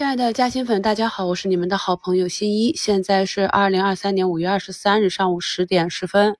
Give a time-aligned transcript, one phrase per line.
[0.00, 2.72] 亲爱的嘉兴粉，大家好，我是你们的好朋友新一。
[2.74, 6.38] 现在是二零二三年五月二十三日上午十点十分。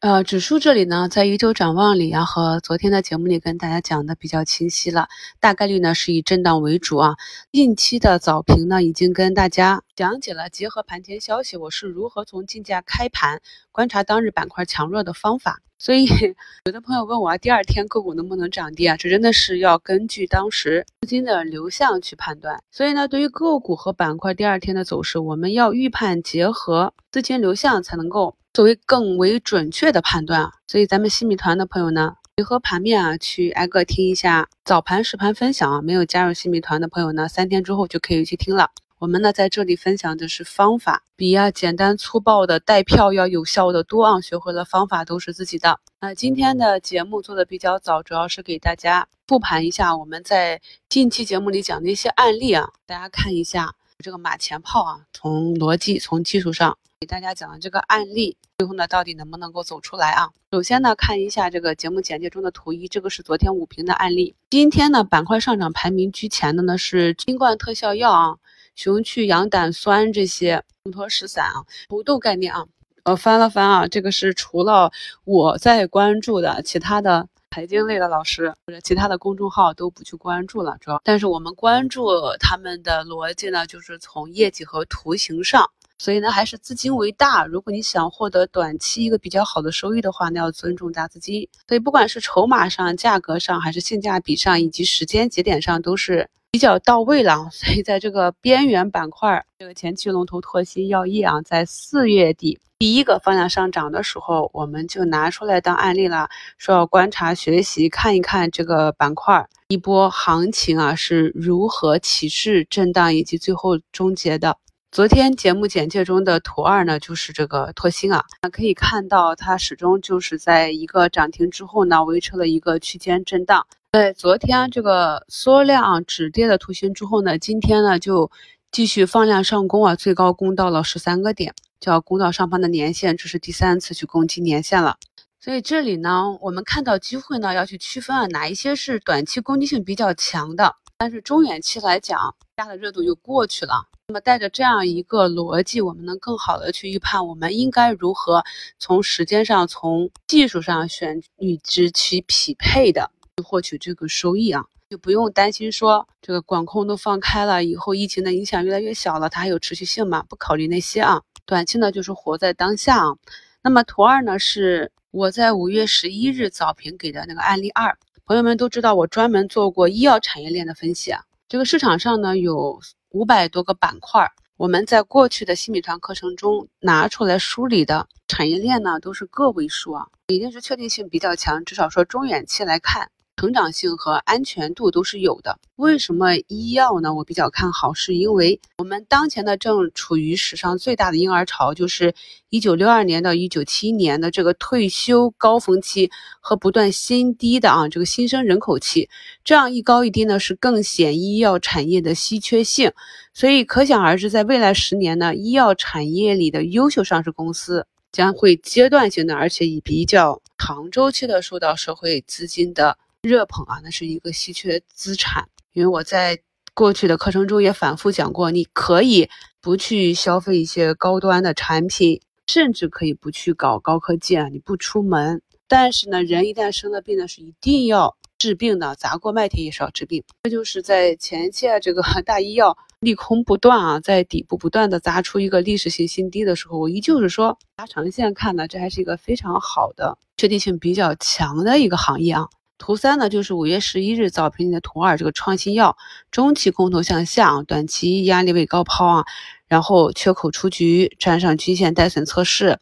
[0.00, 5.08] 呃，指数这里呢，在一周展望里啊，和昨天的节目里跟大家讲的比较清晰了，
[5.40, 7.16] 大概率呢是以震荡为主啊。
[7.50, 13.40] 近期的早评呢，已经跟大家讲解了，结合盘前消息，我是如何从竞价开盘
[13.72, 15.58] 观察当日板块强弱的方法。
[15.80, 16.06] 所以
[16.66, 18.96] 有的朋友问我啊，第二天个股能不能涨跌啊？
[18.96, 22.62] 这真的是要根据当时资金的流向去判断。
[22.70, 28.36] 所以呢，对于个股和板块第二天的走势，我们要预判结合资金流向才能够。
[28.52, 35.82] 作为更为准确的判断，所以咱们新米团的朋友呢，结合盘面啊，去挨个听一下早盘实盘分享啊。
[35.82, 38.70] 没有加入新米团的朋友呢，三天之后就可以去听了。
[38.98, 44.20] 我们呢在这里分享的是方法，比啊简单粗暴的带票要有效的多啊。
[44.20, 45.78] 学会了方法都是自己的。
[46.00, 56.76] 那今天的节目做的比较早，主要是给大家复盘一下我们在近期节目里讲的一些案例啊，大家看一下这个马前炮啊，从逻辑从技术上。
[57.00, 60.30] 给大家讲的这个案例，最后呢，到底能不能够走出来啊？
[60.50, 64.34] 首先呢，看一下这个节目简介中的图一，这个是昨天午评的案例。
[64.50, 68.36] 今天呢，板块上涨排名居前的呢是新冠特效药啊、
[68.74, 72.66] 熊去氧胆酸这些龙头石散啊、土豆概念啊。
[73.04, 74.90] 我翻了翻啊，这个是除了
[75.22, 81.00] 我在关注的，其他的财经类的老师或者其他的公众号都不去关注了，主要。
[81.04, 85.70] 但是我们关注他们的逻辑呢，就是从业绩和图形上。
[85.98, 87.44] 所以呢，还是资金为大。
[87.44, 91.48] 如果你想获得短期一个比较好的收益的话，那要尊重大资金。
[91.66, 97.48] 所以不管是筹码上、价格上，还是性价比上，以及时间节点上，都是比较到位了。
[97.52, 114.56] 所以在这个边缘板块，这个前期龙头拓新药业啊，在四月底第一个方向上涨的时候，我们就拿出来当案例了，说要观察学习，看一看这个板块一波行情啊是如何起势震荡，以及最后终结的。
[114.90, 123.66] 昨天节目简介中的图二呢，就是这个拓新啊，可以看到它始终就是在一个涨停之后呢，维持了一个区间震荡。
[123.92, 128.30] 在昨天这个缩量止跌的图形之后呢，今天呢就
[128.72, 134.96] 继续放量上攻啊，最高攻到了十三个点，就要攻到上方的年线，这是第三次去攻击年线了。
[135.38, 143.86] 所以这里呢，我们看到机会呢，要去区分啊，哪一些是短期攻击性比较强的，但是中远期来讲，加的热度就过去了。
[144.08, 148.44] 那么带着这样一个逻辑，我们能更好的去预判，我们应该如何
[148.80, 160.24] 从时间上、从技术上选与之其匹配的去获取这个收益啊，就不用担心说这个管控都放开了以后，疫情的影响越来越小了，它还有持续性吗？
[160.28, 163.14] 不考虑那些啊，短期呢就是活在当下啊。
[163.62, 167.96] 那么图二呢是我在五月十一日早评给的那个案例二，
[168.28, 172.78] 朋友们都知道我专门做过医药产业链的分析啊，这个市场上呢有。
[173.12, 183.10] 五百多个板块，我们在过去的新米团课程中拿出来梳理的产业链呢，都是个位数啊，一定是确定性比较强，至少说中远期来看。
[183.38, 185.60] 成长性和安全度都是有的。
[185.76, 187.14] 为什么医药呢？
[187.14, 192.12] 我比较看好，是因为我们当前的正处于史上最大的婴儿潮，就是
[192.48, 196.10] 一九六二年到一九七一年的这个退休高峰期
[196.40, 199.08] 和不断新低的啊这个新生人口期。
[199.44, 202.90] 这样一高一低呢，是更显医药产业的稀缺性。
[203.32, 212.98] 所以可想而知，在未来十年呢，医药产业里的优秀上市公司将会阶段性的，而且以比较长周期的受到社会资金的。
[213.22, 215.48] 热捧啊，那是一个稀缺资产。
[215.72, 216.38] 因为我在
[216.74, 219.28] 过去的课程中也反复讲过，你可以
[219.60, 225.42] 不去消费一些高端的产品，甚至可以不去搞高科技啊，你不出门。
[225.66, 230.24] 但是呢，人一旦生了病呢，是一定要治病的，砸锅卖铁也是要治病。
[230.44, 242.48] 这就是在前期啊，这个 大医药利空不断啊，在底部不断的砸出一个历史性新低的时候，我依旧是说，拉长线看呢，这还是一个非常好的、确定性比较强的一个行业啊。
[242.78, 245.96] 图三呢，就是五月十一日早评里的图二，这个创新药
[246.30, 249.24] 中期空头向下，短期压力位高抛啊，
[249.66, 252.78] 然后缺口出局，站上均线待损测试。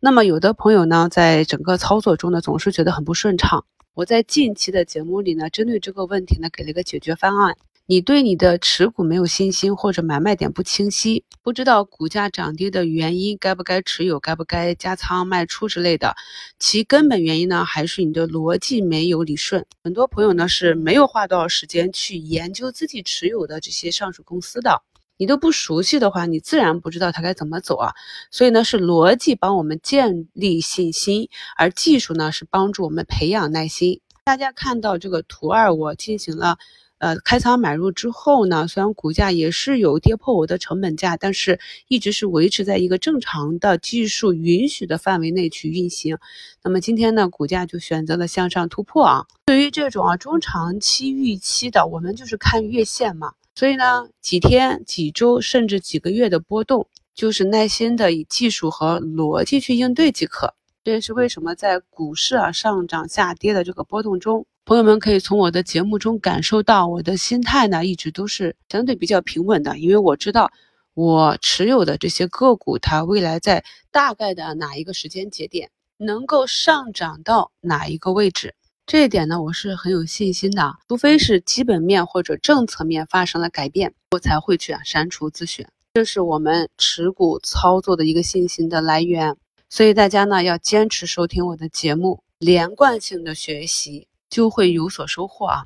[0.00, 3.64] 那么有的朋友呢，在整个操作中呢，总是觉得很不顺畅。
[3.94, 7.56] 我在近期的节目里呢，针对这个问题呢，给了一个解决方案。
[7.90, 16.14] 你对你的持股没有信心，或者买卖点不清晰，不知道股价涨跌的原因，该不该持有，该不该加仓卖出之类的，
[16.58, 19.64] 其根本原因呢，还是你的逻辑没有理顺。
[19.82, 24.82] 很多朋友呢是没有花多少时间去研究自己持有的这些上市公司的，
[25.16, 27.94] 你都不熟悉的话，你自然不知道它该怎么走啊。
[28.30, 34.02] 所以呢，是逻辑帮我们建立信心，而技术呢是帮助我们培养耐心。
[34.26, 36.58] 大家看到这个图二，我进行了。
[36.98, 41.58] 呃开仓买入之后呢，虽然股价也是有跌破我的成本价，但是
[41.88, 46.18] 一直是维持在一个正常的技术允许的范围内去运行。
[46.62, 49.26] 那么今天呢，股价就选择了向上突破啊。
[49.46, 53.32] 对于这种啊中长期预期的，我们就是看月线嘛。
[53.54, 60.54] 所以呢，几天、几周甚至几个月的波动，就是耐心的以技术和逻辑去应对即可。
[60.84, 70.52] 这也是为什么在股市啊上涨下跌的这个波动中，朋友们可以从我的节目中感受到我的心态呢，一直都是相对比较平稳的，因为我知道
[70.92, 78.54] 我持有的这些个股，它未来在大概的哪一个时间节点能够上涨到哪一个位置。
[78.84, 80.74] 这一点呢，我是很有信心的。
[80.86, 85.66] 除非是基本面或者政策面发生了改变，我才会去删除自选。
[85.94, 89.34] 这是我们持股操作的一个信心的来源。
[89.70, 95.64] 所以大家呢要坚持收听我的节目，连贯性的学习就会有所收获啊。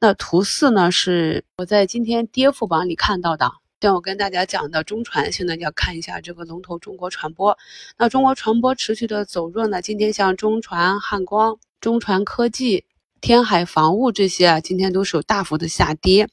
[0.00, 3.50] 那图四呢是我在今天跌幅榜里看到的。
[3.80, 7.58] 像我跟大家讲的中传，现在要看一下这个龙头中国传播。
[7.98, 11.58] 那中国传播持续的走弱呢，今天像中传、汉光。
[11.82, 12.86] 中传科技、
[13.24, 16.28] 天海防务这些啊，今天都是有大幅的下跌。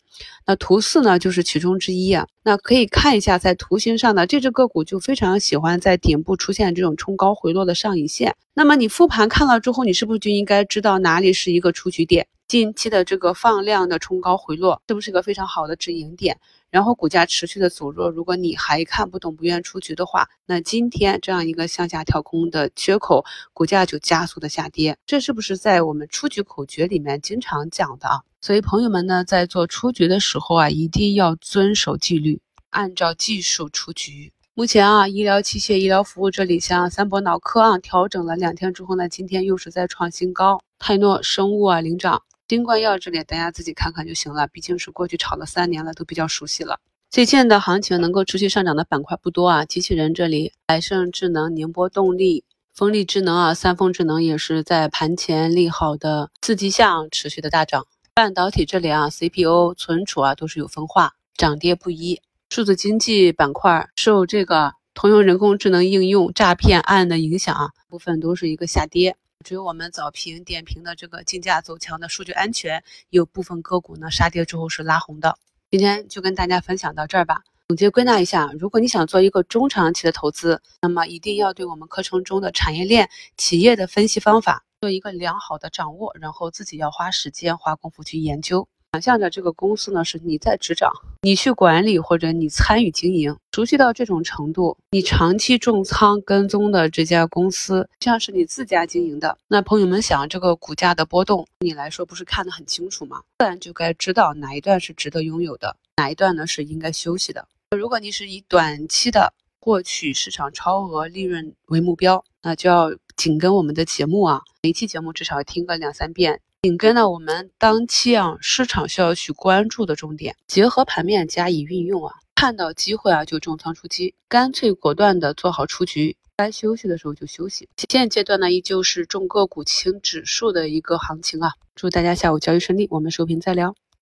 [0.46, 2.28] 那图四呢，就是其中之一啊。
[2.44, 8.36] 那可以看一下，在图形上呢，这只个股就非常喜欢在顶部出现这种冲高回落的上影线。
[8.54, 12.28] 那么你复盘看了之后，你是不是就应该知道哪里是一个出局点？
[12.50, 16.38] 近期的这个放量的冲高回落，是不是个非常好的止盈点？
[16.72, 24.98] 然后股价持续的走弱，如果你还看不懂、不愿出局的话，那今天这样一个向下跳空的缺口，股价就加速的下跌。
[25.06, 28.22] 这是不是在我们出局口诀里面经常讲的啊？
[28.40, 32.40] 所以朋友们呢，在做出局的时候啊，一定要遵守纪律，
[32.70, 34.32] 按照技术出局。
[34.54, 40.62] 目前啊，医疗器械、医疗服务这里，像三博脑科啊，调整了两天之后呢，今天又是在创新高。
[40.80, 42.24] 泰诺生物啊，领涨。
[42.52, 46.82] 新冠药这里大家自己看看就行了，毕竟是过去炒了三年了，都比较熟悉了。
[47.10, 52.44] 最近的行情能够持续上涨的板块不多啊，机器人这里，百胜智能、宁波动力、
[52.74, 57.88] 风力智能啊，三丰智能也是在盘前利好的刺激下持续的大涨。
[58.14, 62.22] 半导体这里啊，CPU、存储啊都是有分化，涨跌不一。
[62.50, 69.16] 数字经济板块受这个通用人工智能应用诈骗案的影响啊，部分都是一个下跌。
[69.42, 75.38] 只有我们早评点评的这个竞价走强的数据安全，有部分个股呢杀跌之后是拉红的。
[75.70, 77.42] 今天就跟大家分享到这儿吧。
[77.68, 88.68] 总结归纳一下，如果你想做一个中长期的投资，那么一定要对我们课程中的产业链企业的分析方法做一个良好的掌握，然后自己要花时间花功夫去研究。
[88.94, 90.92] 想象着这个公司呢是你在执掌，
[91.22, 103.22] 你去管理或者你参与经营，熟悉到这种程度，你长期重仓跟踪的这家公司像是你自家经营的，那朋友们想这个股价的波动，你来说不是看得很清楚吗？
[103.40, 107.48] 自然就该知道哪一段是值得拥有的，哪一段呢是应该休息的。
[107.78, 116.42] 如果你是以短期的获取市场超额利润为目标，那就要紧跟我们的节目啊，每期节目至少听个两三遍。
[116.64, 127.68] 紧跟呢，我们当期啊市场需要去关注的重点，结合盘面加以运用啊，看到机会啊就重仓出击，干脆果断的做好出局，该休息的时候就休息。
[127.90, 133.74] 现阶段呢，依旧是重个股轻指数的一个行情啊，祝大家下午交易顺利，我们收评再聊。